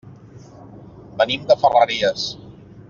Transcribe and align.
Venim 1.21 1.45
de 1.53 1.59
Ferreries. 1.67 2.29